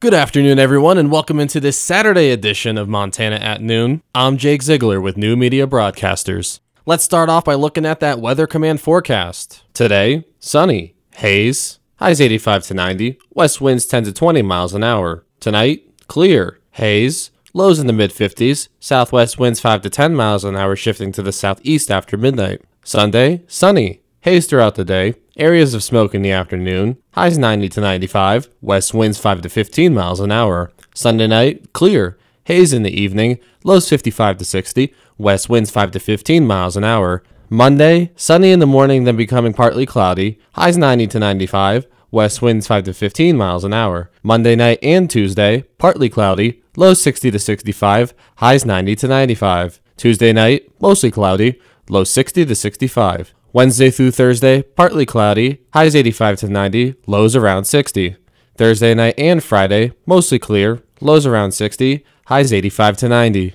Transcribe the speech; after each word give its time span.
Good 0.00 0.14
afternoon, 0.14 0.60
everyone, 0.60 0.96
and 0.96 1.10
welcome 1.10 1.40
into 1.40 1.58
this 1.58 1.76
Saturday 1.76 2.30
edition 2.30 2.78
of 2.78 2.88
Montana 2.88 3.34
at 3.34 3.60
Noon. 3.60 4.00
I'm 4.14 4.36
Jake 4.36 4.62
Ziegler 4.62 5.00
with 5.00 5.16
New 5.16 5.34
Media 5.34 5.66
Broadcasters. 5.66 6.60
Let's 6.86 7.02
start 7.02 7.28
off 7.28 7.44
by 7.44 7.54
looking 7.54 7.84
at 7.84 7.98
that 7.98 8.20
Weather 8.20 8.46
Command 8.46 8.80
forecast. 8.80 9.64
Today, 9.74 10.24
sunny, 10.38 10.94
haze, 11.16 11.80
highs 11.96 12.20
85 12.20 12.62
to 12.66 12.74
90, 12.74 13.18
west 13.34 13.60
winds 13.60 13.86
10 13.86 14.04
to 14.04 14.12
20 14.12 14.40
miles 14.42 14.72
an 14.72 14.84
hour. 14.84 15.24
Tonight, 15.40 15.82
clear, 16.06 16.60
haze, 16.70 17.32
lows 17.52 17.80
in 17.80 17.88
the 17.88 17.92
mid 17.92 18.12
50s, 18.12 18.68
southwest 18.78 19.40
winds 19.40 19.58
5 19.58 19.82
to 19.82 19.90
10 19.90 20.14
miles 20.14 20.44
an 20.44 20.54
hour 20.54 20.76
shifting 20.76 21.10
to 21.10 21.24
the 21.24 21.32
southeast 21.32 21.90
after 21.90 22.16
midnight. 22.16 22.62
Sunday, 22.84 23.42
sunny, 23.48 24.02
haze 24.20 24.46
throughout 24.46 24.76
the 24.76 24.84
day, 24.84 25.14
Areas 25.38 25.72
of 25.72 25.84
smoke 25.84 26.16
in 26.16 26.22
the 26.22 26.32
afternoon. 26.32 26.96
Highs 27.12 27.38
90 27.38 27.68
to 27.68 27.80
95. 27.80 28.48
West 28.60 28.92
winds 28.92 29.20
5 29.20 29.42
to 29.42 29.48
15 29.48 29.94
miles 29.94 30.18
an 30.18 30.32
hour. 30.32 30.72
Sunday 30.94 31.28
night, 31.28 31.72
clear. 31.72 32.18
Haze 32.46 32.72
in 32.72 32.82
the 32.82 32.90
evening. 32.90 33.38
Lows 33.62 33.88
55 33.88 34.38
to 34.38 34.44
60. 34.44 34.92
West 35.16 35.48
winds 35.48 35.70
5 35.70 35.92
to 35.92 36.00
15 36.00 36.44
miles 36.44 36.76
an 36.76 36.82
hour. 36.82 37.22
Monday, 37.48 38.10
sunny 38.16 38.50
in 38.50 38.58
the 38.58 38.66
morning, 38.66 39.04
then 39.04 39.16
becoming 39.16 39.52
partly 39.52 39.86
cloudy. 39.86 40.40
Highs 40.54 40.76
90 40.76 41.06
to 41.06 41.20
95. 41.20 41.86
West 42.10 42.42
winds 42.42 42.66
5 42.66 42.84
to 42.84 42.92
15 42.92 43.36
miles 43.36 43.62
an 43.62 43.72
hour. 43.72 44.10
Monday 44.24 44.56
night 44.56 44.80
and 44.82 45.08
Tuesday, 45.08 45.62
partly 45.78 46.08
cloudy. 46.08 46.64
Lows 46.76 47.00
60 47.00 47.30
to 47.30 47.38
65. 47.38 48.12
Highs 48.38 48.66
90 48.66 48.96
to 48.96 49.06
95. 49.06 49.80
Tuesday 49.96 50.32
night, 50.32 50.68
mostly 50.80 51.12
cloudy. 51.12 51.60
Low 51.88 52.02
60 52.02 52.44
to 52.44 52.54
65. 52.56 53.34
Wednesday 53.50 53.90
through 53.90 54.10
Thursday, 54.10 54.60
partly 54.60 55.06
cloudy, 55.06 55.62
highs 55.72 55.96
85 55.96 56.40
to 56.40 56.48
90, 56.48 56.96
lows 57.06 57.34
around 57.34 57.64
60. 57.64 58.14
Thursday 58.56 58.92
night 58.92 59.14
and 59.16 59.42
Friday, 59.42 59.92
mostly 60.04 60.38
clear, 60.38 60.82
lows 61.00 61.24
around 61.24 61.52
60, 61.52 62.04
highs 62.26 62.52
85 62.52 62.98
to 62.98 63.08
90. 63.08 63.54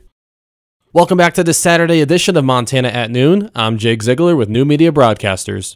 Welcome 0.93 1.19
back 1.19 1.35
to 1.35 1.43
the 1.43 1.53
Saturday 1.53 2.01
edition 2.01 2.35
of 2.35 2.43
Montana 2.43 2.87
at 2.87 3.11
Noon. 3.11 3.51
I'm 3.53 3.77
Jake 3.77 4.01
Ziegler 4.01 4.35
with 4.35 4.49
New 4.49 4.65
Media 4.65 4.91
Broadcasters. 4.91 5.75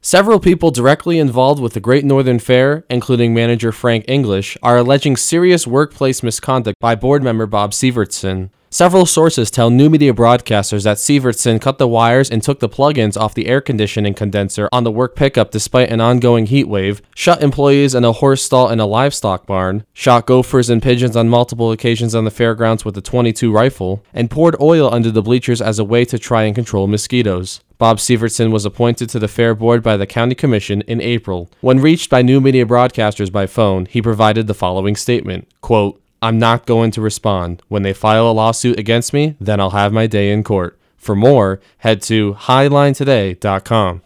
Several 0.00 0.40
people 0.40 0.70
directly 0.70 1.18
involved 1.18 1.60
with 1.60 1.74
the 1.74 1.80
Great 1.80 2.06
Northern 2.06 2.38
Fair, 2.38 2.86
including 2.88 3.34
manager 3.34 3.72
Frank 3.72 4.06
English, 4.08 4.56
are 4.62 4.78
alleging 4.78 5.18
serious 5.18 5.66
workplace 5.66 6.22
misconduct 6.22 6.78
by 6.80 6.94
board 6.94 7.22
member 7.22 7.44
Bob 7.44 7.72
Sievertson. 7.72 8.48
Several 8.72 9.04
sources 9.04 9.50
tell 9.50 9.68
new 9.68 9.90
media 9.90 10.14
broadcasters 10.14 10.84
that 10.84 10.98
Sievertson 10.98 11.60
cut 11.60 11.78
the 11.78 11.88
wires 11.88 12.30
and 12.30 12.40
took 12.40 12.60
the 12.60 12.68
plugins 12.68 13.16
off 13.16 13.34
the 13.34 13.48
air 13.48 13.60
conditioning 13.60 14.14
condenser 14.14 14.68
on 14.70 14.84
the 14.84 14.92
work 14.92 15.16
pickup 15.16 15.50
despite 15.50 15.90
an 15.90 16.00
ongoing 16.00 16.46
heat 16.46 16.68
wave, 16.68 17.02
shut 17.16 17.42
employees 17.42 17.96
in 17.96 18.04
a 18.04 18.12
horse 18.12 18.44
stall 18.44 18.70
in 18.70 18.78
a 18.78 18.86
livestock 18.86 19.44
barn, 19.44 19.84
shot 19.92 20.24
gophers 20.24 20.70
and 20.70 20.84
pigeons 20.84 21.16
on 21.16 21.28
multiple 21.28 21.72
occasions 21.72 22.14
on 22.14 22.24
the 22.24 22.30
fairgrounds 22.30 22.84
with 22.84 22.96
a 22.96 23.00
22 23.00 23.50
rifle, 23.50 24.04
and 24.14 24.30
poured 24.30 24.54
oil 24.60 24.88
under 24.94 25.10
the 25.10 25.20
bleachers 25.20 25.60
as 25.60 25.80
a 25.80 25.84
way 25.84 26.04
to 26.04 26.16
try 26.16 26.44
and 26.44 26.54
control 26.54 26.86
mosquitoes. 26.86 27.62
Bob 27.76 27.98
Sievertson 27.98 28.52
was 28.52 28.64
appointed 28.64 29.08
to 29.08 29.18
the 29.18 29.26
Fair 29.26 29.56
Board 29.56 29.82
by 29.82 29.96
the 29.96 30.06
County 30.06 30.36
Commission 30.36 30.82
in 30.82 31.00
April. 31.00 31.50
When 31.60 31.80
reached 31.80 32.08
by 32.08 32.22
new 32.22 32.40
media 32.40 32.64
broadcasters 32.64 33.32
by 33.32 33.48
phone, 33.48 33.86
he 33.86 34.00
provided 34.00 34.46
the 34.46 34.54
following 34.54 34.94
statement 34.94 35.48
quote, 35.60 36.00
I'm 36.22 36.38
not 36.38 36.66
going 36.66 36.90
to 36.92 37.00
respond. 37.00 37.62
When 37.68 37.82
they 37.82 37.92
file 37.92 38.30
a 38.30 38.32
lawsuit 38.32 38.78
against 38.78 39.12
me, 39.12 39.36
then 39.40 39.58
I'll 39.60 39.70
have 39.70 39.92
my 39.92 40.06
day 40.06 40.30
in 40.32 40.44
court. 40.44 40.78
For 40.96 41.16
more, 41.16 41.60
head 41.78 42.02
to 42.02 42.34
highlinetoday.com. 42.34 44.02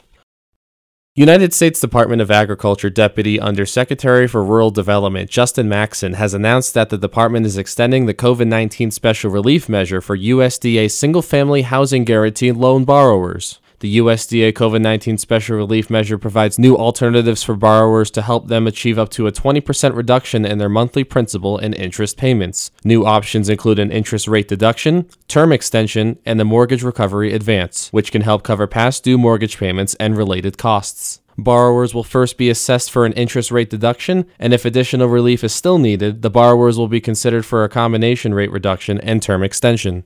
United 1.17 1.53
States 1.53 1.81
Department 1.81 2.21
of 2.21 2.31
Agriculture 2.31 2.91
Deputy 2.91 3.39
Under 3.39 3.65
Secretary 3.65 4.27
for 4.27 4.45
Rural 4.45 4.73
Development 4.73 5.31
Justin 5.31 5.69
Maxson 5.69 6.15
has 6.15 6.35
announced 6.35 6.75
that 6.75 6.91
the 6.91 6.99
department 6.99 7.47
is 7.47 7.57
extending 7.57 8.07
the 8.07 8.15
COVID 8.15 8.49
19 8.49 8.91
special 8.91 9.31
relief 9.31 9.69
measure 9.69 10.01
for 10.01 10.19
USDA 10.19 10.91
single 10.91 11.23
family 11.23 11.63
housing 11.63 12.05
guarantee 12.05 12.51
loan 12.51 12.85
borrowers. 12.85 13.61
The 13.85 13.99
USDA 13.99 14.55
COVID 14.55 14.81
19 14.81 15.19
special 15.19 15.59
relief 15.59 15.91
measure 15.91 16.17
provides 16.17 16.59
new 16.59 16.75
alternatives 16.75 17.43
for 17.43 17.55
borrowers 17.55 18.11
to 18.13 18.23
help 18.23 18.49
them 18.49 18.67
achieve 18.67 18.99
up 18.99 19.11
to 19.11 19.27
a 19.27 19.31
20% 19.31 19.95
reduction 19.95 20.47
in 20.47 20.57
their 20.57 20.71
monthly 20.71 21.05
principal 21.05 21.59
and 21.59 21.75
interest 21.75 22.17
payments. 22.17 22.71
New 22.83 23.05
options 23.05 23.51
include 23.51 23.79
an 23.79 23.93
interest 23.93 24.27
rate 24.27 24.49
deduction, 24.49 25.07
term 25.29 25.53
extension, 25.53 26.19
and 26.25 26.41
the 26.41 26.47
mortgage 26.47 26.83
recovery 26.83 27.35
advance, 27.35 27.91
which 27.91 28.11
can 28.11 28.23
help 28.23 28.43
cover 28.43 28.67
past 28.67 29.05
due 29.05 29.19
mortgage 29.19 29.59
payments 29.59 29.95
and 29.97 30.17
related 30.17 30.57
costs. 30.57 31.21
Borrowers 31.37 31.93
will 31.93 32.05
first 32.05 32.39
be 32.39 32.49
assessed 32.49 32.91
for 32.91 33.05
an 33.05 33.13
interest 33.13 33.51
rate 33.51 33.69
deduction, 33.69 34.25
and 34.39 34.55
if 34.55 34.65
additional 34.65 35.09
relief 35.09 35.45
is 35.45 35.53
still 35.53 35.77
needed, 35.77 36.23
the 36.23 36.31
borrowers 36.31 36.79
will 36.79 36.89
be 36.89 37.03
considered 37.03 37.45
for 37.45 37.65
a 37.65 37.69
combination 37.69 38.33
rate 38.33 38.51
reduction 38.51 38.99
and 39.03 39.23
term 39.23 39.43
extension. 39.43 40.05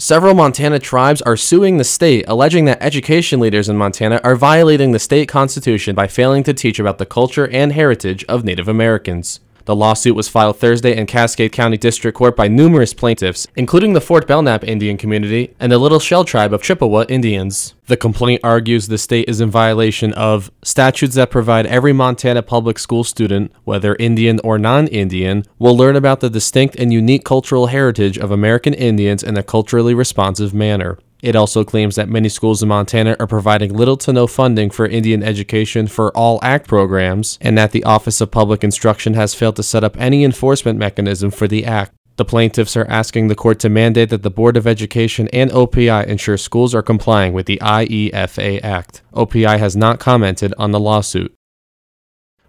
Several 0.00 0.32
Montana 0.32 0.78
tribes 0.78 1.20
are 1.20 1.36
suing 1.36 1.76
the 1.76 1.84
state, 1.84 2.24
alleging 2.26 2.64
that 2.64 2.82
education 2.82 3.38
leaders 3.38 3.68
in 3.68 3.76
Montana 3.76 4.18
are 4.24 4.34
violating 4.34 4.92
the 4.92 4.98
state 4.98 5.28
constitution 5.28 5.94
by 5.94 6.06
failing 6.06 6.42
to 6.44 6.54
teach 6.54 6.78
about 6.78 6.96
the 6.96 7.04
culture 7.04 7.46
and 7.48 7.70
heritage 7.70 8.24
of 8.24 8.42
Native 8.42 8.66
Americans. 8.66 9.40
The 9.64 9.76
lawsuit 9.76 10.14
was 10.16 10.28
filed 10.28 10.58
Thursday 10.58 10.96
in 10.96 11.06
Cascade 11.06 11.52
County 11.52 11.76
District 11.76 12.16
Court 12.16 12.36
by 12.36 12.48
numerous 12.48 12.94
plaintiffs, 12.94 13.46
including 13.56 13.92
the 13.92 14.00
Fort 14.00 14.26
Belknap 14.26 14.64
Indian 14.64 14.96
community 14.96 15.54
and 15.60 15.70
the 15.70 15.78
Little 15.78 16.00
Shell 16.00 16.24
tribe 16.24 16.52
of 16.52 16.62
Chippewa 16.62 17.04
Indians. 17.08 17.74
The 17.86 17.96
complaint 17.96 18.40
argues 18.44 18.86
the 18.86 18.98
state 18.98 19.28
is 19.28 19.40
in 19.40 19.50
violation 19.50 20.12
of 20.12 20.50
statutes 20.62 21.16
that 21.16 21.30
provide 21.30 21.66
every 21.66 21.92
Montana 21.92 22.42
public 22.42 22.78
school 22.78 23.02
student, 23.02 23.52
whether 23.64 23.96
Indian 23.96 24.40
or 24.44 24.58
non 24.58 24.86
Indian, 24.88 25.44
will 25.58 25.76
learn 25.76 25.96
about 25.96 26.20
the 26.20 26.30
distinct 26.30 26.76
and 26.76 26.92
unique 26.92 27.24
cultural 27.24 27.66
heritage 27.66 28.16
of 28.16 28.30
American 28.30 28.74
Indians 28.74 29.22
in 29.22 29.36
a 29.36 29.42
culturally 29.42 29.94
responsive 29.94 30.54
manner. 30.54 30.98
It 31.22 31.36
also 31.36 31.64
claims 31.64 31.96
that 31.96 32.08
many 32.08 32.28
schools 32.28 32.62
in 32.62 32.68
Montana 32.68 33.16
are 33.20 33.26
providing 33.26 33.74
little 33.74 33.96
to 33.98 34.12
no 34.12 34.26
funding 34.26 34.70
for 34.70 34.86
Indian 34.86 35.22
education 35.22 35.86
for 35.86 36.16
all 36.16 36.38
ACT 36.42 36.66
programs, 36.66 37.38
and 37.40 37.58
that 37.58 37.72
the 37.72 37.84
Office 37.84 38.20
of 38.20 38.30
Public 38.30 38.64
Instruction 38.64 39.14
has 39.14 39.34
failed 39.34 39.56
to 39.56 39.62
set 39.62 39.84
up 39.84 39.96
any 39.98 40.24
enforcement 40.24 40.78
mechanism 40.78 41.30
for 41.30 41.46
the 41.46 41.64
ACT. 41.64 41.94
The 42.16 42.24
plaintiffs 42.24 42.76
are 42.76 42.86
asking 42.88 43.28
the 43.28 43.34
court 43.34 43.58
to 43.60 43.70
mandate 43.70 44.10
that 44.10 44.22
the 44.22 44.30
Board 44.30 44.56
of 44.56 44.66
Education 44.66 45.28
and 45.32 45.50
OPI 45.50 46.06
ensure 46.06 46.36
schools 46.36 46.74
are 46.74 46.82
complying 46.82 47.32
with 47.32 47.46
the 47.46 47.58
IEFA 47.62 48.62
Act. 48.62 49.02
OPI 49.14 49.58
has 49.58 49.74
not 49.74 50.00
commented 50.00 50.52
on 50.58 50.70
the 50.70 50.80
lawsuit. 50.80 51.34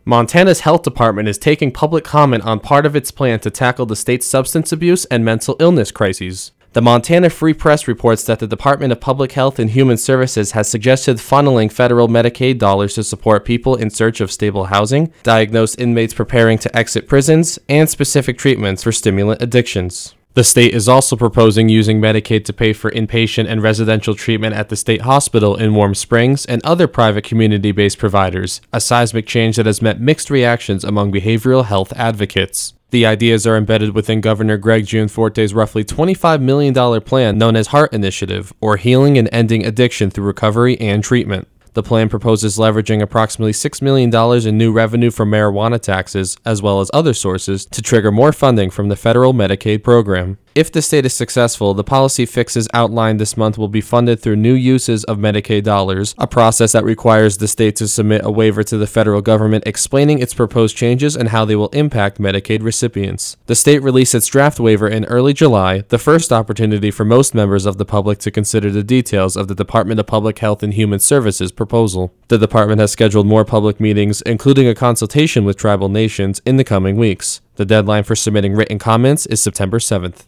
Montana's 0.03 0.61
health 0.61 0.81
department 0.81 1.29
is 1.29 1.37
taking 1.37 1.71
public 1.71 2.03
comment 2.03 2.43
on 2.43 2.59
part 2.59 2.85
of 2.85 2.95
its 2.95 3.11
plan 3.11 3.39
to 3.39 3.51
tackle 3.51 3.85
the 3.85 3.95
state's 3.95 4.25
substance 4.25 4.71
abuse 4.71 5.05
and 5.05 5.23
mental 5.23 5.55
illness 5.59 5.91
crises. 5.91 6.51
The 6.73 6.81
Montana 6.81 7.29
Free 7.29 7.53
Press 7.53 7.85
reports 7.85 8.23
that 8.23 8.39
the 8.39 8.47
Department 8.47 8.93
of 8.93 9.01
Public 9.01 9.33
Health 9.33 9.59
and 9.59 9.71
Human 9.71 9.97
Services 9.97 10.53
has 10.53 10.69
suggested 10.69 11.17
funneling 11.17 11.69
federal 11.69 12.07
Medicaid 12.07 12.59
dollars 12.59 12.93
to 12.93 13.03
support 13.03 13.43
people 13.43 13.75
in 13.75 13.89
search 13.89 14.21
of 14.21 14.31
stable 14.31 14.67
housing, 14.67 15.11
diagnosed 15.21 15.81
inmates 15.81 16.13
preparing 16.13 16.57
to 16.59 16.73
exit 16.73 17.09
prisons, 17.09 17.59
and 17.67 17.89
specific 17.89 18.37
treatments 18.37 18.83
for 18.83 18.93
stimulant 18.93 19.41
addictions. 19.41 20.15
The 20.33 20.45
state 20.45 20.73
is 20.73 20.87
also 20.87 21.17
proposing 21.17 21.67
using 21.67 21.99
Medicaid 21.99 22.45
to 22.45 22.53
pay 22.53 22.71
for 22.71 22.89
inpatient 22.89 23.49
and 23.49 23.61
residential 23.61 24.15
treatment 24.15 24.55
at 24.55 24.69
the 24.69 24.77
state 24.77 25.01
hospital 25.01 25.57
in 25.57 25.75
Warm 25.75 25.93
Springs 25.93 26.45
and 26.45 26.65
other 26.65 26.87
private 26.87 27.25
community 27.25 27.73
based 27.73 27.97
providers, 27.97 28.61
a 28.71 28.79
seismic 28.79 29.27
change 29.27 29.57
that 29.57 29.65
has 29.65 29.81
met 29.81 29.99
mixed 29.99 30.29
reactions 30.29 30.85
among 30.85 31.11
behavioral 31.11 31.65
health 31.65 31.91
advocates. 31.97 32.75
The 32.91 33.05
ideas 33.05 33.47
are 33.47 33.55
embedded 33.55 33.95
within 33.95 34.19
Governor 34.19 34.57
Greg 34.57 34.85
Gianforte's 34.85 35.53
roughly 35.53 35.85
$25 35.85 36.41
million 36.41 37.01
plan 37.01 37.37
known 37.37 37.55
as 37.55 37.67
HEART 37.67 37.93
Initiative, 37.93 38.51
or 38.59 38.75
Healing 38.75 39.17
and 39.17 39.29
Ending 39.31 39.65
Addiction 39.65 40.11
Through 40.11 40.25
Recovery 40.25 40.77
and 40.81 41.01
Treatment. 41.01 41.47
The 41.73 41.83
plan 41.83 42.09
proposes 42.09 42.57
leveraging 42.57 43.01
approximately 43.01 43.53
$6 43.53 43.81
million 43.81 44.13
in 44.45 44.57
new 44.57 44.73
revenue 44.73 45.09
from 45.09 45.31
marijuana 45.31 45.79
taxes, 45.79 46.35
as 46.43 46.61
well 46.61 46.81
as 46.81 46.91
other 46.93 47.13
sources, 47.13 47.65
to 47.67 47.81
trigger 47.81 48.11
more 48.11 48.33
funding 48.33 48.69
from 48.69 48.89
the 48.89 48.97
federal 48.97 49.33
Medicaid 49.33 49.81
program. 49.83 50.37
If 50.53 50.69
the 50.69 50.81
state 50.81 51.05
is 51.05 51.13
successful, 51.13 51.73
the 51.73 51.85
policy 51.85 52.25
fixes 52.25 52.67
outlined 52.73 53.21
this 53.21 53.37
month 53.37 53.57
will 53.57 53.69
be 53.69 53.79
funded 53.79 54.19
through 54.19 54.35
new 54.35 54.53
uses 54.53 55.05
of 55.05 55.17
Medicaid 55.17 55.63
dollars, 55.63 56.13
a 56.17 56.27
process 56.27 56.73
that 56.73 56.83
requires 56.83 57.37
the 57.37 57.47
state 57.47 57.77
to 57.77 57.87
submit 57.87 58.25
a 58.25 58.29
waiver 58.29 58.61
to 58.63 58.77
the 58.77 58.85
federal 58.85 59.21
government 59.21 59.63
explaining 59.65 60.19
its 60.19 60.33
proposed 60.33 60.75
changes 60.75 61.15
and 61.15 61.29
how 61.29 61.45
they 61.45 61.55
will 61.55 61.69
impact 61.69 62.19
Medicaid 62.19 62.63
recipients. 62.63 63.37
The 63.45 63.55
state 63.55 63.81
released 63.81 64.13
its 64.13 64.27
draft 64.27 64.59
waiver 64.59 64.89
in 64.89 65.05
early 65.05 65.31
July, 65.31 65.85
the 65.87 65.97
first 65.97 66.33
opportunity 66.33 66.91
for 66.91 67.05
most 67.05 67.33
members 67.33 67.65
of 67.65 67.77
the 67.77 67.85
public 67.85 68.19
to 68.19 68.29
consider 68.29 68.69
the 68.69 68.83
details 68.83 69.37
of 69.37 69.47
the 69.47 69.55
Department 69.55 70.01
of 70.01 70.07
Public 70.07 70.39
Health 70.39 70.63
and 70.63 70.73
Human 70.73 70.99
Services 70.99 71.53
proposal. 71.53 72.13
The 72.27 72.37
department 72.37 72.81
has 72.81 72.91
scheduled 72.91 73.25
more 73.25 73.45
public 73.45 73.79
meetings, 73.79 74.21
including 74.23 74.67
a 74.67 74.75
consultation 74.75 75.45
with 75.45 75.55
tribal 75.55 75.87
nations, 75.87 76.41
in 76.45 76.57
the 76.57 76.65
coming 76.65 76.97
weeks. 76.97 77.39
The 77.55 77.65
deadline 77.65 78.03
for 78.03 78.17
submitting 78.17 78.53
written 78.53 78.79
comments 78.79 79.25
is 79.25 79.41
September 79.41 79.79
7th. 79.79 80.25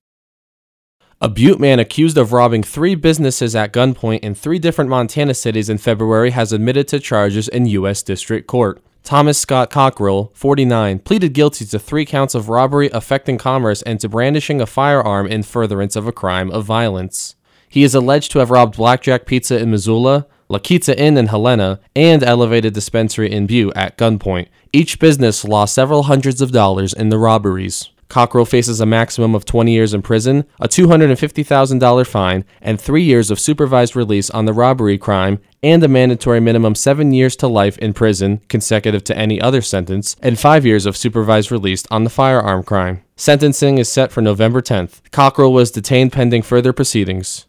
A 1.23 1.29
Butte 1.29 1.57
man 1.57 1.79
accused 1.79 2.17
of 2.17 2.33
robbing 2.33 2.63
three 2.63 2.95
businesses 2.95 3.55
at 3.55 3.71
gunpoint 3.71 4.19
in 4.19 4.35
three 4.35 4.59
different 4.59 4.89
Montana 4.89 5.33
cities 5.33 5.69
in 5.69 5.77
February 5.77 6.31
has 6.31 6.51
admitted 6.51 6.85
to 6.89 6.99
charges 6.99 7.47
in 7.47 7.65
U.S. 7.65 8.03
District 8.03 8.45
Court. 8.45 8.83
Thomas 9.05 9.37
Scott 9.37 9.69
Cockrell, 9.69 10.31
49, 10.33 10.99
pleaded 10.99 11.31
guilty 11.31 11.63
to 11.63 11.79
three 11.79 12.05
counts 12.05 12.35
of 12.35 12.49
robbery 12.49 12.89
affecting 12.91 13.37
commerce 13.37 13.81
and 13.83 14.01
to 14.01 14.09
brandishing 14.09 14.59
a 14.59 14.65
firearm 14.65 15.25
in 15.25 15.43
furtherance 15.43 15.95
of 15.95 16.07
a 16.07 16.11
crime 16.11 16.51
of 16.51 16.65
violence. 16.65 17.35
He 17.69 17.83
is 17.83 17.95
alleged 17.95 18.33
to 18.33 18.39
have 18.39 18.51
robbed 18.51 18.75
Blackjack 18.75 19.25
Pizza 19.25 19.57
in 19.57 19.71
Missoula, 19.71 20.27
La 20.49 20.59
Quinta 20.59 20.99
Inn 20.99 21.15
in 21.15 21.27
Helena, 21.27 21.79
and 21.95 22.21
Elevated 22.21 22.73
Dispensary 22.73 23.31
in 23.31 23.47
Butte 23.47 23.71
at 23.77 23.97
gunpoint. 23.97 24.49
Each 24.73 24.99
business 24.99 25.45
lost 25.45 25.73
several 25.73 26.03
hundreds 26.03 26.41
of 26.41 26.51
dollars 26.51 26.91
in 26.91 27.07
the 27.07 27.17
robberies. 27.17 27.91
Cockrell 28.09 28.45
faces 28.45 28.79
a 28.79 28.85
maximum 28.85 29.35
of 29.35 29.45
20 29.45 29.71
years 29.71 29.93
in 29.93 30.01
prison, 30.01 30.45
a 30.59 30.67
$250,000 30.67 32.07
fine, 32.07 32.45
and 32.61 32.79
three 32.79 33.03
years 33.03 33.31
of 33.31 33.39
supervised 33.39 33.95
release 33.95 34.29
on 34.29 34.45
the 34.45 34.53
robbery 34.53 34.97
crime, 34.97 35.39
and 35.61 35.83
a 35.83 35.87
mandatory 35.87 36.39
minimum 36.39 36.75
seven 36.75 37.13
years 37.13 37.35
to 37.37 37.47
life 37.47 37.77
in 37.77 37.93
prison, 37.93 38.41
consecutive 38.49 39.03
to 39.05 39.17
any 39.17 39.39
other 39.41 39.61
sentence, 39.61 40.15
and 40.21 40.39
five 40.39 40.65
years 40.65 40.85
of 40.85 40.97
supervised 40.97 41.51
release 41.51 41.85
on 41.89 42.03
the 42.03 42.09
firearm 42.09 42.63
crime. 42.63 43.03
Sentencing 43.15 43.77
is 43.77 43.91
set 43.91 44.11
for 44.11 44.21
November 44.21 44.61
10th. 44.61 45.01
Cockrell 45.11 45.53
was 45.53 45.71
detained 45.71 46.11
pending 46.11 46.41
further 46.41 46.73
proceedings. 46.73 47.45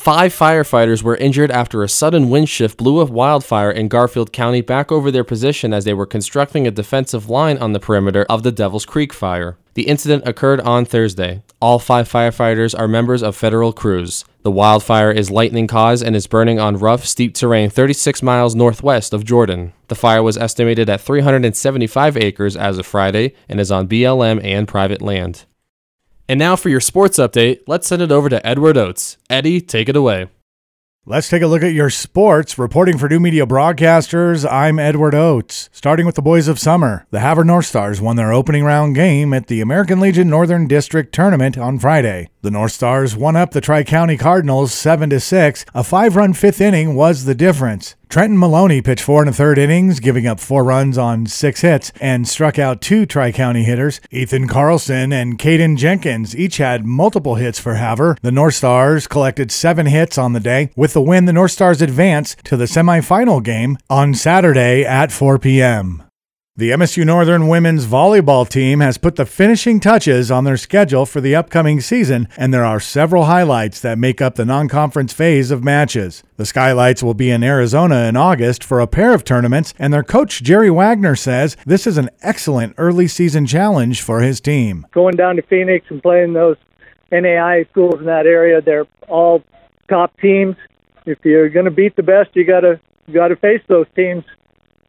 Five 0.00 0.34
firefighters 0.34 1.02
were 1.02 1.16
injured 1.16 1.50
after 1.50 1.82
a 1.82 1.88
sudden 1.88 2.30
wind 2.30 2.48
shift 2.48 2.78
blew 2.78 3.00
a 3.00 3.04
wildfire 3.04 3.70
in 3.70 3.88
Garfield 3.88 4.32
County 4.32 4.62
back 4.62 4.90
over 4.90 5.10
their 5.10 5.24
position 5.24 5.74
as 5.74 5.84
they 5.84 5.92
were 5.92 6.06
constructing 6.06 6.66
a 6.66 6.70
defensive 6.70 7.28
line 7.28 7.58
on 7.58 7.74
the 7.74 7.80
perimeter 7.80 8.24
of 8.30 8.42
the 8.42 8.50
Devil's 8.50 8.86
Creek 8.86 9.12
fire. 9.12 9.58
The 9.74 9.88
incident 9.88 10.26
occurred 10.26 10.62
on 10.62 10.86
Thursday. 10.86 11.42
All 11.60 11.78
five 11.78 12.10
firefighters 12.10 12.76
are 12.76 12.88
members 12.88 13.22
of 13.22 13.36
federal 13.36 13.74
crews. 13.74 14.24
The 14.42 14.50
wildfire 14.50 15.10
is 15.10 15.30
lightning 15.30 15.66
caused 15.66 16.02
and 16.02 16.16
is 16.16 16.26
burning 16.26 16.58
on 16.58 16.78
rough, 16.78 17.04
steep 17.04 17.34
terrain 17.34 17.68
36 17.68 18.22
miles 18.22 18.54
northwest 18.54 19.12
of 19.12 19.26
Jordan. 19.26 19.74
The 19.88 19.94
fire 19.94 20.22
was 20.22 20.38
estimated 20.38 20.88
at 20.88 21.02
375 21.02 22.16
acres 22.16 22.56
as 22.56 22.78
of 22.78 22.86
Friday 22.86 23.34
and 23.50 23.60
is 23.60 23.70
on 23.70 23.86
BLM 23.86 24.42
and 24.42 24.66
private 24.66 25.02
land. 25.02 25.44
And 26.30 26.38
now 26.38 26.54
for 26.54 26.68
your 26.68 26.78
sports 26.78 27.18
update, 27.18 27.62
let's 27.66 27.88
send 27.88 28.02
it 28.02 28.12
over 28.12 28.28
to 28.28 28.46
Edward 28.46 28.76
Oates. 28.76 29.18
Eddie, 29.28 29.60
take 29.60 29.88
it 29.88 29.96
away. 29.96 30.28
Let's 31.04 31.28
take 31.28 31.42
a 31.42 31.48
look 31.48 31.64
at 31.64 31.72
your 31.72 31.90
sports. 31.90 32.56
Reporting 32.56 32.98
for 32.98 33.08
New 33.08 33.18
Media 33.18 33.44
Broadcasters, 33.46 34.48
I'm 34.48 34.78
Edward 34.78 35.12
Oates. 35.12 35.68
Starting 35.72 36.06
with 36.06 36.14
the 36.14 36.22
boys 36.22 36.46
of 36.46 36.60
summer, 36.60 37.04
the 37.10 37.18
Havre 37.18 37.42
North 37.42 37.66
Stars 37.66 38.00
won 38.00 38.14
their 38.14 38.32
opening 38.32 38.62
round 38.62 38.94
game 38.94 39.34
at 39.34 39.48
the 39.48 39.60
American 39.60 39.98
Legion 39.98 40.30
Northern 40.30 40.68
District 40.68 41.12
Tournament 41.12 41.58
on 41.58 41.80
Friday. 41.80 42.28
The 42.42 42.52
North 42.52 42.70
Stars 42.70 43.16
won 43.16 43.34
up 43.34 43.50
the 43.50 43.60
Tri 43.60 43.82
County 43.82 44.16
Cardinals 44.16 44.72
7 44.72 45.10
to 45.10 45.18
6. 45.18 45.64
A 45.74 45.82
five 45.82 46.14
run 46.14 46.32
fifth 46.32 46.60
inning 46.60 46.94
was 46.94 47.24
the 47.24 47.34
difference. 47.34 47.96
Trenton 48.10 48.40
Maloney 48.40 48.82
pitched 48.82 49.04
four 49.04 49.22
and 49.22 49.30
a 49.30 49.32
third 49.32 49.56
innings, 49.56 50.00
giving 50.00 50.26
up 50.26 50.40
four 50.40 50.64
runs 50.64 50.98
on 50.98 51.26
six 51.26 51.60
hits 51.60 51.92
and 52.00 52.26
struck 52.26 52.58
out 52.58 52.80
two 52.80 53.06
Tri 53.06 53.30
County 53.30 53.62
hitters. 53.62 54.00
Ethan 54.10 54.48
Carlson 54.48 55.12
and 55.12 55.38
Caden 55.38 55.76
Jenkins 55.76 56.34
each 56.34 56.56
had 56.56 56.84
multiple 56.84 57.36
hits 57.36 57.60
for 57.60 57.76
Havre. 57.76 58.16
The 58.20 58.32
North 58.32 58.56
Stars 58.56 59.06
collected 59.06 59.52
seven 59.52 59.86
hits 59.86 60.18
on 60.18 60.32
the 60.32 60.40
day. 60.40 60.72
With 60.74 60.92
the 60.92 61.00
win, 61.00 61.26
the 61.26 61.32
North 61.32 61.52
Stars 61.52 61.80
advance 61.80 62.34
to 62.42 62.56
the 62.56 62.64
semifinal 62.64 63.44
game 63.44 63.78
on 63.88 64.14
Saturday 64.14 64.84
at 64.84 65.12
4 65.12 65.38
p.m. 65.38 66.02
The 66.56 66.72
MSU 66.72 67.06
Northern 67.06 67.48
women's 67.48 67.86
volleyball 67.86 68.46
team 68.46 68.80
has 68.80 68.98
put 68.98 69.16
the 69.16 69.24
finishing 69.24 69.80
touches 69.80 70.30
on 70.30 70.44
their 70.44 70.58
schedule 70.58 71.06
for 71.06 71.20
the 71.20 71.34
upcoming 71.34 71.80
season, 71.80 72.28
and 72.36 72.52
there 72.52 72.66
are 72.66 72.78
several 72.78 73.24
highlights 73.24 73.80
that 73.80 73.98
make 73.98 74.20
up 74.20 74.34
the 74.34 74.44
non 74.44 74.68
conference 74.68 75.14
phase 75.14 75.50
of 75.52 75.64
matches. 75.64 76.22
The 76.36 76.44
Skylights 76.44 77.02
will 77.02 77.14
be 77.14 77.30
in 77.30 77.42
Arizona 77.42 78.00
in 78.06 78.14
August 78.16 78.62
for 78.62 78.80
a 78.80 78.86
pair 78.86 79.14
of 79.14 79.24
tournaments, 79.24 79.72
and 79.78 79.90
their 79.90 80.02
coach 80.02 80.42
Jerry 80.42 80.70
Wagner 80.70 81.16
says 81.16 81.56
this 81.64 81.86
is 81.86 81.96
an 81.96 82.10
excellent 82.20 82.74
early 82.76 83.06
season 83.06 83.46
challenge 83.46 84.02
for 84.02 84.20
his 84.20 84.38
team. 84.38 84.86
Going 84.90 85.14
down 85.14 85.36
to 85.36 85.42
Phoenix 85.42 85.86
and 85.88 86.02
playing 86.02 86.32
those 86.34 86.56
NAIA 87.10 87.70
schools 87.70 88.00
in 88.00 88.04
that 88.06 88.26
area, 88.26 88.60
they're 88.60 88.86
all 89.08 89.42
top 89.88 90.14
teams. 90.20 90.56
If 91.06 91.24
you're 91.24 91.48
going 91.48 91.64
to 91.66 91.70
beat 91.70 91.96
the 91.96 92.02
best, 92.02 92.30
you 92.34 92.44
got 92.44 92.60
to 92.60 92.80
got 93.14 93.28
to 93.28 93.36
face 93.36 93.62
those 93.68 93.86
teams 93.96 94.24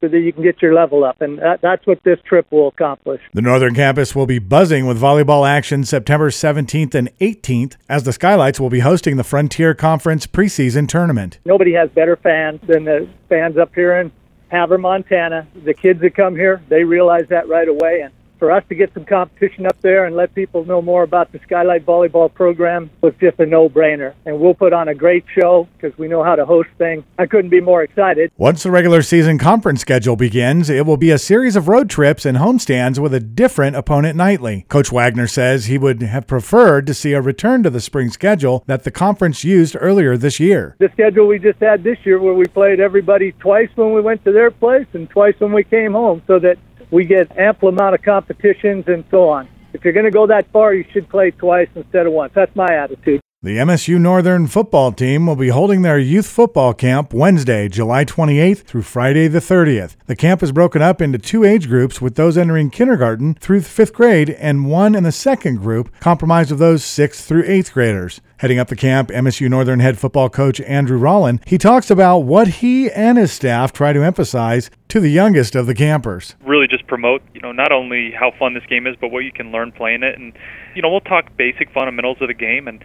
so 0.01 0.07
that 0.07 0.19
you 0.19 0.33
can 0.33 0.41
get 0.41 0.61
your 0.61 0.73
level 0.73 1.03
up. 1.03 1.21
And 1.21 1.37
that, 1.39 1.61
that's 1.61 1.85
what 1.85 2.03
this 2.03 2.19
trip 2.25 2.47
will 2.51 2.67
accomplish. 2.67 3.21
The 3.33 3.41
Northern 3.41 3.75
Campus 3.75 4.15
will 4.15 4.25
be 4.25 4.39
buzzing 4.39 4.87
with 4.87 4.99
volleyball 4.99 5.47
action 5.47 5.83
September 5.83 6.29
17th 6.29 6.95
and 6.95 7.15
18th 7.19 7.75
as 7.87 8.03
the 8.03 8.11
Skylights 8.11 8.59
will 8.59 8.71
be 8.71 8.79
hosting 8.79 9.17
the 9.17 9.23
Frontier 9.23 9.75
Conference 9.75 10.25
preseason 10.25 10.87
tournament. 10.87 11.39
Nobody 11.45 11.73
has 11.73 11.89
better 11.91 12.17
fans 12.17 12.59
than 12.67 12.83
the 12.83 13.07
fans 13.29 13.57
up 13.57 13.73
here 13.75 13.99
in 13.99 14.11
Havre, 14.49 14.79
Montana. 14.79 15.47
The 15.63 15.73
kids 15.73 16.01
that 16.01 16.15
come 16.15 16.35
here, 16.35 16.61
they 16.67 16.83
realize 16.83 17.27
that 17.29 17.47
right 17.47 17.67
away. 17.67 18.01
And 18.01 18.11
for 18.41 18.51
us 18.51 18.63
to 18.69 18.73
get 18.73 18.91
some 18.95 19.05
competition 19.05 19.67
up 19.67 19.79
there 19.81 20.05
and 20.05 20.15
let 20.15 20.33
people 20.33 20.65
know 20.65 20.81
more 20.81 21.03
about 21.03 21.31
the 21.31 21.39
Skylight 21.43 21.85
Volleyball 21.85 22.33
program 22.33 22.89
was 23.01 23.13
just 23.21 23.39
a 23.39 23.45
no-brainer. 23.45 24.15
And 24.25 24.39
we'll 24.39 24.55
put 24.55 24.73
on 24.73 24.87
a 24.87 24.95
great 24.95 25.23
show 25.37 25.67
because 25.77 25.95
we 25.99 26.07
know 26.07 26.23
how 26.23 26.35
to 26.35 26.43
host 26.43 26.69
things. 26.79 27.03
I 27.19 27.27
couldn't 27.27 27.51
be 27.51 27.61
more 27.61 27.83
excited. 27.83 28.31
Once 28.37 28.63
the 28.63 28.71
regular 28.71 29.03
season 29.03 29.37
conference 29.37 29.81
schedule 29.81 30.15
begins, 30.15 30.71
it 30.71 30.87
will 30.87 30.97
be 30.97 31.11
a 31.11 31.19
series 31.19 31.55
of 31.55 31.67
road 31.67 31.87
trips 31.87 32.25
and 32.25 32.39
homestands 32.39 32.97
with 32.97 33.13
a 33.13 33.19
different 33.19 33.75
opponent 33.75 34.15
nightly. 34.15 34.65
Coach 34.69 34.91
Wagner 34.91 35.27
says 35.27 35.65
he 35.65 35.77
would 35.77 36.01
have 36.01 36.25
preferred 36.25 36.87
to 36.87 36.95
see 36.95 37.13
a 37.13 37.21
return 37.21 37.61
to 37.61 37.69
the 37.69 37.79
spring 37.79 38.09
schedule 38.09 38.63
that 38.65 38.85
the 38.85 38.89
conference 38.89 39.43
used 39.43 39.77
earlier 39.79 40.17
this 40.17 40.39
year. 40.39 40.75
The 40.79 40.89
schedule 40.93 41.27
we 41.27 41.37
just 41.37 41.59
had 41.59 41.83
this 41.83 41.99
year 42.03 42.19
where 42.19 42.33
we 42.33 42.47
played 42.47 42.79
everybody 42.79 43.33
twice 43.33 43.69
when 43.75 43.93
we 43.93 44.01
went 44.01 44.23
to 44.25 44.31
their 44.31 44.49
place 44.49 44.87
and 44.93 45.07
twice 45.11 45.35
when 45.37 45.53
we 45.53 45.63
came 45.63 45.91
home 45.91 46.23
so 46.25 46.39
that 46.39 46.57
we 46.91 47.05
get 47.05 47.35
ample 47.37 47.69
amount 47.69 47.95
of 47.95 48.01
competitions 48.03 48.85
and 48.87 49.03
so 49.09 49.29
on. 49.29 49.47
If 49.73 49.83
you're 49.83 49.93
going 49.93 50.05
to 50.05 50.11
go 50.11 50.27
that 50.27 50.51
far, 50.51 50.73
you 50.73 50.85
should 50.91 51.09
play 51.09 51.31
twice 51.31 51.69
instead 51.75 52.05
of 52.05 52.13
once. 52.13 52.33
That's 52.35 52.55
my 52.55 52.67
attitude. 52.75 53.21
The 53.43 53.57
MSU 53.57 53.99
Northern 53.99 54.45
football 54.45 54.91
team 54.91 55.25
will 55.25 55.35
be 55.35 55.47
holding 55.47 55.81
their 55.81 55.97
youth 55.97 56.27
football 56.27 56.75
camp 56.75 57.11
Wednesday, 57.11 57.67
July 57.67 58.05
28th 58.05 58.59
through 58.59 58.83
Friday 58.83 59.27
the 59.27 59.39
30th. 59.39 59.95
The 60.05 60.15
camp 60.15 60.43
is 60.43 60.51
broken 60.51 60.83
up 60.83 61.01
into 61.01 61.17
two 61.17 61.43
age 61.43 61.67
groups 61.67 61.99
with 61.99 62.13
those 62.13 62.37
entering 62.37 62.69
kindergarten 62.69 63.33
through 63.33 63.61
fifth 63.61 63.93
grade 63.93 64.29
and 64.29 64.69
one 64.69 64.93
in 64.93 65.01
the 65.01 65.11
second 65.11 65.55
group 65.55 65.91
comprised 66.01 66.51
of 66.51 66.59
those 66.59 66.85
sixth 66.85 67.25
through 67.25 67.45
eighth 67.47 67.73
graders. 67.73 68.21
Heading 68.37 68.59
up 68.59 68.67
the 68.67 68.75
camp, 68.75 69.09
MSU 69.09 69.49
Northern 69.49 69.79
head 69.79 69.97
football 69.97 70.29
coach 70.29 70.61
Andrew 70.61 70.99
Rolin, 70.99 71.41
he 71.47 71.57
talks 71.57 71.89
about 71.89 72.19
what 72.19 72.47
he 72.47 72.91
and 72.91 73.17
his 73.17 73.31
staff 73.31 73.73
try 73.73 73.91
to 73.91 74.03
emphasize 74.03 74.69
to 74.89 74.99
the 74.99 75.09
youngest 75.09 75.55
of 75.55 75.65
the 75.65 75.73
campers. 75.73 76.35
Really 76.45 76.67
just 76.67 76.85
promote, 76.85 77.23
you 77.33 77.41
know, 77.41 77.51
not 77.51 77.71
only 77.71 78.11
how 78.11 78.33
fun 78.37 78.53
this 78.53 78.65
game 78.69 78.85
is, 78.85 78.95
but 79.01 79.09
what 79.09 79.23
you 79.23 79.31
can 79.31 79.51
learn 79.51 79.71
playing 79.71 80.03
it. 80.03 80.19
And, 80.19 80.33
you 80.75 80.83
know, 80.83 80.91
we'll 80.91 81.01
talk 81.01 81.35
basic 81.37 81.71
fundamentals 81.71 82.17
of 82.21 82.27
the 82.27 82.35
game 82.35 82.67
and 82.67 82.83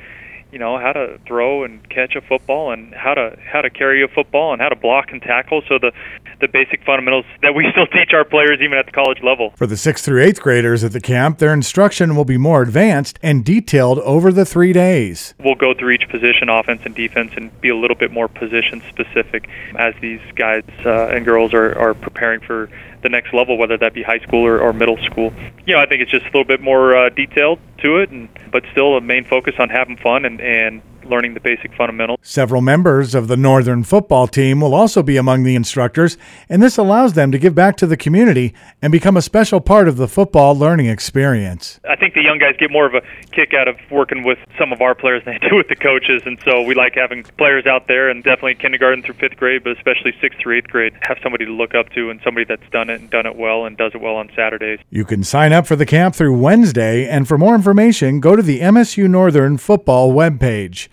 you 0.57 0.61
know 0.61 0.79
how 0.79 0.91
to 0.91 1.19
throw 1.27 1.65
and 1.65 1.87
catch 1.91 2.17
a 2.17 2.23
football 2.23 2.73
and 2.73 2.95
how 2.95 3.13
to 3.13 3.37
how 3.45 3.61
to 3.61 3.69
carry 3.69 4.03
a 4.03 4.09
football 4.09 4.55
and 4.55 4.63
how 4.63 4.71
to 4.71 4.75
block 4.75 5.13
and 5.13 5.21
tackle 5.21 5.61
so 5.69 5.79
the 5.79 5.93
the 6.41 6.49
basic 6.49 6.83
fundamentals 6.83 7.27
that 7.43 7.55
we 7.55 7.67
still 7.73 7.87
teach 7.87 8.15
our 8.15 8.25
players 8.25 8.59
even 8.63 8.79
at 8.79 8.87
the 8.87 8.93
college 8.93 9.23
level. 9.23 9.53
For 9.57 9.67
the 9.67 9.75
6th 9.75 10.01
through 10.01 10.25
8th 10.25 10.41
graders 10.41 10.83
at 10.83 10.93
the 10.93 11.01
camp, 11.01 11.39
their 11.39 11.53
instruction 11.53 12.17
will 12.17 12.25
be 12.25 12.39
more 12.39 12.63
advanced 12.63 13.19
and 13.23 13.45
detailed 13.45 13.99
over 13.99 14.33
the 14.33 14.47
3 14.47 14.73
days. 14.73 15.35
We'll 15.39 15.57
go 15.57 15.75
through 15.75 15.91
each 15.91 16.09
position 16.09 16.49
offense 16.49 16.81
and 16.87 16.95
defense 16.95 17.33
and 17.37 17.61
be 17.61 17.69
a 17.69 17.77
little 17.77 17.97
bit 17.97 18.11
more 18.11 18.27
position 18.27 18.83
specific 18.89 19.51
as 19.75 19.93
these 20.01 20.23
guys 20.37 20.65
uh, 20.87 21.09
and 21.09 21.27
girls 21.27 21.53
are 21.53 21.79
are 21.79 21.93
preparing 21.93 22.41
for 22.41 22.71
the 23.07 23.11
next 23.11 23.33
level, 23.33 23.57
whether 23.57 23.77
that 23.77 23.95
be 23.95 24.03
high 24.03 24.19
school 24.19 24.45
or, 24.45 24.61
or 24.61 24.73
middle 24.73 24.99
school. 25.05 25.33
You 25.65 25.75
know, 25.75 25.81
I 25.81 25.87
think 25.87 26.03
it's 26.03 26.11
just 26.11 26.25
a 26.25 26.29
little 26.29 26.45
bit 26.45 26.61
more 26.61 26.97
uh, 26.97 27.09
detailed 27.11 27.61
to 27.79 27.99
it, 27.99 28.11
and 28.11 28.29
but 28.51 28.65
still 28.73 28.97
a 28.97 29.01
main 29.01 29.25
focus 29.25 29.55
on 29.59 29.69
having 29.69 29.97
fun 29.97 30.25
and, 30.25 30.41
and 30.47 30.83
learning 31.09 31.35
the 31.35 31.41
basic 31.41 31.75
fundamentals. 31.75 32.19
Several 32.23 32.61
members 32.61 33.15
of 33.15 33.29
the 33.29 33.37
Northern 33.37 33.85
football 33.85 34.27
team 34.27 34.61
will 34.61 34.75
also 34.75 35.03
be 35.03 35.17
among 35.17 35.43
the 35.43 35.55
instructors, 35.55 36.17
and 36.49 36.63
this 36.63 36.77
allows 36.77 37.15
them 37.15 37.33
to 37.33 37.39
give 37.39 37.55
back 37.55 37.77
to 37.77 37.87
the 37.87 37.97
community 37.97 38.55
and 38.83 38.93
become 38.93 39.17
a 39.17 39.23
special 39.23 39.61
part 39.61 39.89
of 39.89 39.97
the 39.97 40.09
football 40.09 40.57
learning 40.57 40.87
experience. 40.87 41.81
I 41.89 41.97
think 41.97 42.15
the 42.15 42.23
young 42.23 42.39
guys 42.39 42.55
get 42.59 42.71
more 42.71 42.87
of 42.87 42.95
a 42.95 43.03
kick 43.33 43.55
out 43.55 43.69
of 43.69 43.77
working 43.91 44.25
with 44.25 44.39
some 44.59 44.73
of 44.73 44.81
our 44.81 44.95
players 44.95 45.25
than 45.25 45.39
they 45.41 45.49
do 45.49 45.57
with 45.57 45.69
the 45.69 45.77
coaches, 45.77 46.23
and 46.27 46.39
so 46.45 46.63
we 46.63 46.75
like 46.75 46.95
having 46.95 47.23
players 47.39 47.67
out 47.67 47.87
there, 47.89 48.09
and 48.09 48.23
definitely 48.25 48.55
kindergarten 48.55 49.03
through 49.03 49.15
fifth 49.15 49.37
grade, 49.37 49.65
but 49.65 49.77
especially 49.77 50.13
sixth 50.21 50.39
through 50.41 50.59
eighth 50.59 50.69
grade, 50.69 50.93
have 51.03 51.19
somebody 51.23 51.45
to 51.45 51.53
look 51.53 51.75
up 51.75 51.91
to 51.91 52.11
and 52.11 52.21
somebody 52.25 52.45
that's 52.45 52.69
done 52.71 52.91
it 52.91 53.01
and 53.01 53.11
done 53.11 53.27
it 53.27 53.37
well 53.37 53.65
and 53.65 53.77
does 53.77 53.93
it 53.95 54.01
well 54.01 54.17
on 54.17 54.31
Saturdays. 54.35 54.79
You 54.91 55.05
can 55.05 55.25
sign 55.25 55.53
up 55.53 55.67
for 55.67 55.77
the 55.77 55.87
camp 55.87 56.15
through 56.15 56.39
Wednesday, 56.39 57.07
and 57.07 57.27
for 57.29 57.39
more 57.39 57.55
information, 57.55 58.21
go 58.21 58.37
to 58.37 58.43
the 58.43 58.61
MSU 58.61 59.09
Northern 59.09 59.57
football 59.57 60.13
webpage. 60.13 60.89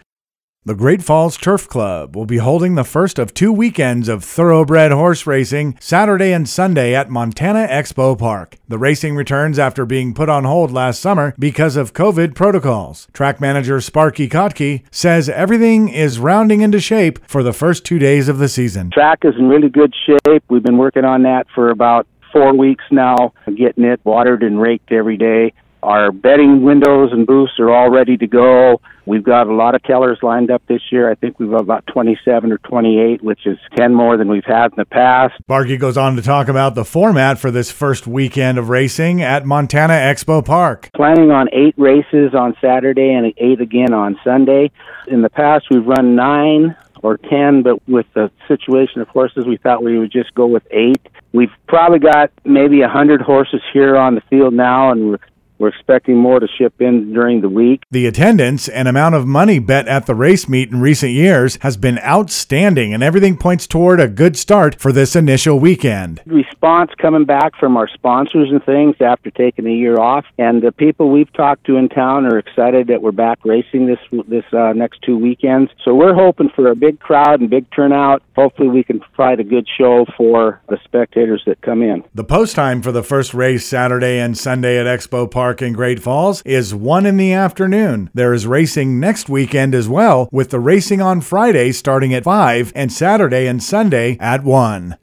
The 0.65 0.75
Great 0.75 1.03
Falls 1.03 1.36
Turf 1.36 1.67
Club 1.67 2.15
will 2.15 2.25
be 2.25 2.38
holding 2.38 2.75
the 2.75 2.86
first 2.86 3.20
of 3.20 3.34
two 3.34 3.51
weekends 3.51 4.08
of 4.08 4.24
thoroughbred 4.24 4.93
horse 4.93 5.27
racing 5.27 5.77
Saturday 5.82 6.32
and 6.32 6.48
Sunday 6.48 6.96
at 6.96 7.10
Montana 7.10 7.67
Expo 7.70 8.17
Park. 8.17 8.55
The 8.70 8.77
racing 8.77 9.17
returns 9.17 9.60
after 9.60 9.86
being 9.86 10.13
put 10.13 10.29
on 10.29 10.46
hold 10.46 10.72
last 10.72 11.01
summer 11.01 11.36
because 11.38 11.75
of 11.75 11.91
COVID 11.91 12.34
protocols. 12.34 13.10
Track 13.12 13.41
manager 13.41 13.82
Sparky 13.82 14.29
Kotke 14.29 14.84
says 14.89 15.27
everything 15.27 15.89
is 15.89 16.17
rounding 16.17 16.62
into 16.62 16.79
shape 16.79 17.20
for 17.27 17.43
the 17.43 17.51
first 17.51 17.84
two 17.84 18.00
days 18.00 18.29
of 18.29 18.38
the 18.38 18.48
season. 18.48 18.89
Track 18.89 19.25
is 19.25 19.36
in 19.38 19.50
really 19.50 19.67
good 19.67 19.93
shape. 20.05 20.46
We've 20.50 20.63
been 20.63 20.77
working 20.77 21.03
on 21.03 21.24
that 21.24 21.46
for 21.53 21.72
about 21.72 22.08
four 22.32 22.53
weeks 22.53 22.86
now, 22.89 23.34
getting 23.53 23.84
it 23.84 24.00
watered 24.05 24.43
and 24.43 24.62
raked 24.62 24.93
every 24.93 25.17
day. 25.17 25.51
Our 25.83 26.13
bedding 26.13 26.63
windows 26.63 27.11
and 27.11 27.27
booths 27.27 27.59
are 27.59 27.69
all 27.69 27.89
ready 27.89 28.15
to 28.15 28.25
go. 28.25 28.79
We've 29.05 29.23
got 29.23 29.47
a 29.47 29.53
lot 29.53 29.75
of 29.75 29.83
tellers 29.83 30.17
lined 30.21 30.49
up 30.49 30.65
this 30.67 30.81
year. 30.93 31.11
I 31.11 31.15
think 31.15 31.41
we've 31.41 31.51
got 31.51 31.59
about 31.59 31.85
27 31.87 32.53
or 32.53 32.57
28, 32.59 33.21
which 33.21 33.45
is 33.45 33.57
10 33.75 33.93
more 33.93 34.15
than 34.15 34.29
we've 34.29 34.45
had 34.45 34.71
in 34.71 34.77
the 34.77 34.85
past. 34.85 35.33
Sparky 35.41 35.75
goes 35.75 35.97
on 35.97 36.15
to 36.15 36.21
talk 36.21 36.47
about 36.47 36.75
the 36.75 36.85
format 36.85 37.37
for 37.37 37.51
this 37.51 37.69
first 37.69 38.07
weekend 38.07 38.57
of 38.57 38.69
racing 38.69 39.21
at 39.21 39.45
Montana 39.45 39.95
Expo 39.95 40.43
Park. 40.43 40.89
Planning 40.95 41.31
on 41.31 41.49
eight 41.51 41.75
races 41.77 42.33
on 42.33 42.55
Saturday 42.61 43.13
and 43.13 43.33
eight 43.35 43.59
again 43.59 43.93
on 43.93 44.17
Sunday. 44.23 44.71
In 45.07 45.21
the 45.21 45.29
past, 45.29 45.65
we've 45.69 45.85
run 45.85 46.15
nine 46.15 46.77
or 47.01 47.17
10, 47.17 47.63
but 47.63 47.85
with 47.89 48.05
the 48.13 48.31
situation 48.47 49.01
of 49.01 49.09
horses, 49.09 49.45
we 49.45 49.57
thought 49.57 49.83
we 49.83 49.99
would 49.99 50.13
just 50.13 50.33
go 50.33 50.47
with 50.47 50.63
eight. 50.71 51.01
We've 51.33 51.51
probably 51.67 51.99
got 51.99 52.31
maybe 52.45 52.79
a 52.83 52.87
100 52.87 53.21
horses 53.21 53.61
here 53.73 53.97
on 53.97 54.15
the 54.15 54.21
field 54.29 54.53
now, 54.53 54.89
and 54.91 55.09
we're 55.09 55.17
we're 55.63 55.70
expecting 55.70 56.17
more 56.17 56.41
to 56.41 56.48
ship 56.58 56.82
in 56.82 57.13
during 57.13 57.39
the 57.39 57.48
week. 57.48 57.84
The 57.89 58.05
attendance 58.05 58.67
and 58.67 58.86
amount 58.86 59.15
of 59.15 59.25
money 59.25 59.60
bet 59.60 59.88
at 59.88 60.08
the 60.08 60.13
race 60.13 60.50
meet 60.50 60.70
in 60.70 60.82
recent 60.82 61.13
years 61.13 61.58
has 61.62 61.77
been 61.77 62.00
outstanding, 62.00 62.93
and 62.93 63.01
everything 63.01 63.38
points 63.38 63.65
toward 63.65 64.01
a 64.01 64.10
good 64.10 64.36
start 64.36 64.75
for 64.82 64.91
this 64.91 65.15
initial 65.15 65.58
weekend. 65.58 66.22
Response 66.25 66.91
coming 66.98 67.24
back 67.24 67.55
from 67.58 67.77
our 67.77 67.88
sponsors 67.88 68.50
and 68.51 68.62
things 68.65 68.98
after 69.00 69.32
taking 69.32 69.65
a 69.65 69.72
year 69.72 69.98
off, 69.98 70.25
and 70.38 70.62
the 70.62 70.74
people 70.74 71.10
we've 71.10 71.32
talked 71.32 71.65
to 71.67 71.77
in 71.77 71.88
town 71.88 72.25
are 72.25 72.38
excited 72.38 72.88
that 72.88 73.01
we're 73.01 73.13
back 73.13 73.39
racing 73.46 73.86
this 73.86 74.00
this 74.27 74.43
uh, 74.51 74.74
next 74.74 75.01
two 75.01 75.17
weekends. 75.17 75.72
So 75.86 75.96
we're 75.96 76.13
hoping 76.13 76.50
for 76.50 76.70
a 76.72 76.75
big 76.75 77.00
crowd 77.00 77.39
and 77.39 77.50
big 77.50 77.72
turnout. 77.72 78.22
Hopefully, 78.36 78.67
we 78.67 78.84
can 78.84 79.00
provide 79.00 79.39
a 79.39 79.46
good 79.46 79.65
show 79.77 80.05
for 80.17 80.62
the 80.67 80.77
spectators 80.84 81.41
that 81.46 81.62
come 81.62 81.82
in. 81.82 82.03
The 82.13 82.25
post 82.25 82.55
time 82.55 82.82
for 82.82 82.91
the 82.91 83.03
first 83.03 83.34
race 83.34 83.65
Saturday 83.65 84.20
and 84.20 84.38
Sunday 84.38 84.77
at 84.77 84.88
Expo 84.88 85.32
Park 85.32 85.52
Park 85.53 85.62
in 85.62 85.74
Great 85.74 86.01
Falls 86.01 86.41
is 86.48 86.74
1 86.74 87.05
in 87.05 87.17
the 87.17 87.31
afternoon. 87.31 88.10
There 88.12 88.33
is 88.33 88.48
racing 88.48 89.00
next 89.00 89.29
weekend 89.29 89.75
as 89.75 89.88
well, 89.88 90.27
with 90.31 90.50
the 90.50 90.60
racing 90.60 91.00
on 91.00 91.22
Friday 91.22 91.72
starting 91.74 92.12
at 92.12 92.24
5 92.24 92.72
and 92.75 92.91
Saturday 92.91 93.45
and 93.45 93.62
Sunday 93.62 94.17
at 94.19 94.43
1. 94.43 94.98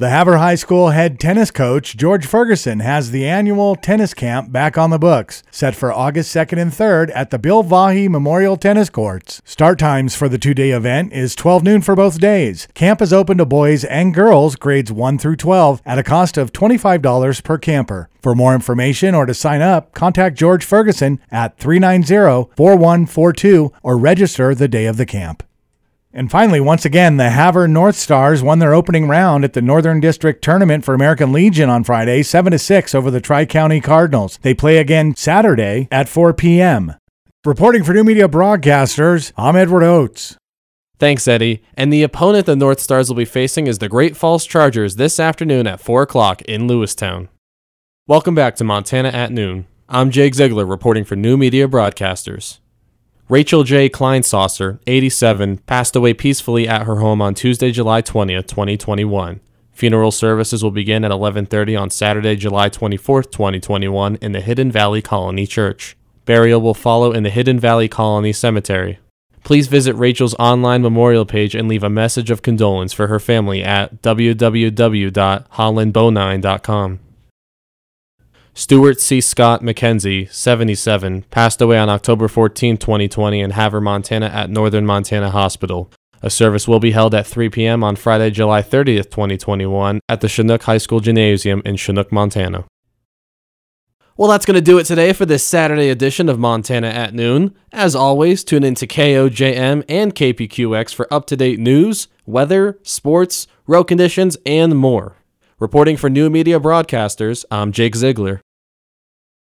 The 0.00 0.10
Havre 0.10 0.38
High 0.38 0.54
School 0.54 0.90
head 0.90 1.18
tennis 1.18 1.50
coach 1.50 1.96
George 1.96 2.24
Ferguson 2.24 2.78
has 2.78 3.10
the 3.10 3.26
annual 3.26 3.74
tennis 3.74 4.14
camp 4.14 4.52
back 4.52 4.78
on 4.78 4.90
the 4.90 4.98
books, 4.98 5.42
set 5.50 5.74
for 5.74 5.92
August 5.92 6.32
2nd 6.32 6.62
and 6.62 6.70
3rd 6.70 7.10
at 7.16 7.30
the 7.30 7.38
Bill 7.38 7.64
Vahe 7.64 8.08
Memorial 8.08 8.56
Tennis 8.56 8.90
Courts. 8.90 9.42
Start 9.44 9.76
times 9.76 10.14
for 10.14 10.28
the 10.28 10.38
two 10.38 10.54
day 10.54 10.70
event 10.70 11.12
is 11.12 11.34
12 11.34 11.64
noon 11.64 11.82
for 11.82 11.96
both 11.96 12.20
days. 12.20 12.68
Camp 12.74 13.02
is 13.02 13.12
open 13.12 13.38
to 13.38 13.44
boys 13.44 13.82
and 13.82 14.14
girls 14.14 14.54
grades 14.54 14.92
1 14.92 15.18
through 15.18 15.34
12 15.34 15.82
at 15.84 15.98
a 15.98 16.04
cost 16.04 16.38
of 16.38 16.52
$25 16.52 17.42
per 17.42 17.58
camper. 17.58 18.08
For 18.22 18.36
more 18.36 18.54
information 18.54 19.16
or 19.16 19.26
to 19.26 19.34
sign 19.34 19.62
up, 19.62 19.94
contact 19.94 20.38
George 20.38 20.64
Ferguson 20.64 21.18
at 21.32 21.58
390 21.58 22.52
4142 22.54 23.72
or 23.82 23.98
register 23.98 24.54
the 24.54 24.68
day 24.68 24.86
of 24.86 24.96
the 24.96 25.06
camp. 25.06 25.42
And 26.12 26.30
finally, 26.30 26.58
once 26.58 26.86
again, 26.86 27.18
the 27.18 27.30
Havre 27.30 27.68
North 27.68 27.96
Stars 27.96 28.42
won 28.42 28.60
their 28.60 28.72
opening 28.72 29.08
round 29.08 29.44
at 29.44 29.52
the 29.52 29.60
Northern 29.60 30.00
District 30.00 30.42
Tournament 30.42 30.82
for 30.84 30.94
American 30.94 31.32
Legion 31.32 31.68
on 31.68 31.84
Friday, 31.84 32.22
7 32.22 32.50
to 32.52 32.58
6 32.58 32.94
over 32.94 33.10
the 33.10 33.20
Tri 33.20 33.44
County 33.44 33.80
Cardinals. 33.80 34.38
They 34.40 34.54
play 34.54 34.78
again 34.78 35.14
Saturday 35.16 35.86
at 35.90 36.08
4 36.08 36.32
p.m. 36.32 36.94
Reporting 37.44 37.84
for 37.84 37.92
New 37.92 38.04
Media 38.04 38.26
Broadcasters, 38.26 39.32
I'm 39.36 39.54
Edward 39.54 39.82
Oates. 39.82 40.36
Thanks, 40.98 41.28
Eddie. 41.28 41.62
And 41.74 41.92
the 41.92 42.02
opponent 42.02 42.46
the 42.46 42.56
North 42.56 42.80
Stars 42.80 43.08
will 43.08 43.16
be 43.16 43.24
facing 43.26 43.66
is 43.66 43.78
the 43.78 43.88
Great 43.88 44.16
Falls 44.16 44.46
Chargers 44.46 44.96
this 44.96 45.20
afternoon 45.20 45.66
at 45.66 45.80
4 45.80 46.02
o'clock 46.02 46.40
in 46.42 46.66
Lewistown. 46.66 47.28
Welcome 48.06 48.34
back 48.34 48.56
to 48.56 48.64
Montana 48.64 49.10
at 49.10 49.30
Noon. 49.30 49.66
I'm 49.90 50.10
Jake 50.10 50.34
Ziegler 50.34 50.64
reporting 50.64 51.04
for 51.04 51.16
New 51.16 51.36
Media 51.36 51.68
Broadcasters. 51.68 52.60
Rachel 53.30 53.62
J. 53.62 53.90
Kleinsasser, 53.90 54.78
87, 54.86 55.58
passed 55.58 55.94
away 55.94 56.14
peacefully 56.14 56.66
at 56.66 56.84
her 56.84 56.96
home 56.96 57.20
on 57.20 57.34
Tuesday, 57.34 57.70
July 57.70 58.00
20th, 58.00 58.46
2021. 58.46 59.40
Funeral 59.70 60.10
services 60.10 60.64
will 60.64 60.70
begin 60.70 61.04
at 61.04 61.10
11:30 61.10 61.76
on 61.76 61.90
Saturday, 61.90 62.36
July 62.36 62.70
24th, 62.70 63.30
2021 63.30 64.16
in 64.22 64.32
the 64.32 64.40
Hidden 64.40 64.72
Valley 64.72 65.02
Colony 65.02 65.46
Church. 65.46 65.94
Burial 66.24 66.62
will 66.62 66.72
follow 66.72 67.12
in 67.12 67.22
the 67.22 67.28
Hidden 67.28 67.60
Valley 67.60 67.86
Colony 67.86 68.32
Cemetery. 68.32 68.98
Please 69.44 69.68
visit 69.68 69.94
Rachel's 69.94 70.34
online 70.38 70.80
memorial 70.80 71.26
page 71.26 71.54
and 71.54 71.68
leave 71.68 71.84
a 71.84 71.90
message 71.90 72.30
of 72.30 72.40
condolence 72.40 72.94
for 72.94 73.08
her 73.08 73.20
family 73.20 73.62
at 73.62 74.00
www.hollandbonine.com. 74.02 76.98
Stuart 78.58 79.00
C. 79.00 79.20
Scott 79.20 79.62
McKenzie, 79.62 80.28
77, 80.32 81.22
passed 81.30 81.62
away 81.62 81.78
on 81.78 81.88
October 81.88 82.26
14, 82.26 82.76
2020 82.76 83.38
in 83.38 83.52
Havre, 83.52 83.80
Montana 83.80 84.26
at 84.26 84.50
Northern 84.50 84.84
Montana 84.84 85.30
Hospital. 85.30 85.92
A 86.22 86.28
service 86.28 86.66
will 86.66 86.80
be 86.80 86.90
held 86.90 87.14
at 87.14 87.24
3 87.24 87.50
p.m. 87.50 87.84
on 87.84 87.94
Friday, 87.94 88.30
July 88.30 88.60
30th, 88.62 89.10
2021 89.12 90.00
at 90.08 90.20
the 90.22 90.28
Chinook 90.28 90.64
High 90.64 90.78
School 90.78 90.98
Gymnasium 90.98 91.62
in 91.64 91.76
Chinook, 91.76 92.10
Montana. 92.10 92.64
Well, 94.16 94.28
that's 94.28 94.44
going 94.44 94.56
to 94.56 94.60
do 94.60 94.78
it 94.78 94.86
today 94.86 95.12
for 95.12 95.24
this 95.24 95.46
Saturday 95.46 95.88
edition 95.88 96.28
of 96.28 96.40
Montana 96.40 96.88
at 96.88 97.14
Noon. 97.14 97.54
As 97.72 97.94
always, 97.94 98.42
tune 98.42 98.64
in 98.64 98.74
to 98.74 98.88
KOJM 98.88 99.84
and 99.88 100.16
KPQX 100.16 100.92
for 100.92 101.06
up 101.14 101.26
to 101.26 101.36
date 101.36 101.60
news, 101.60 102.08
weather, 102.26 102.80
sports, 102.82 103.46
road 103.68 103.84
conditions, 103.84 104.36
and 104.44 104.76
more. 104.76 105.14
Reporting 105.60 105.96
for 105.96 106.10
New 106.10 106.28
Media 106.28 106.58
Broadcasters, 106.58 107.44
I'm 107.52 107.70
Jake 107.70 107.94
Ziegler. 107.94 108.40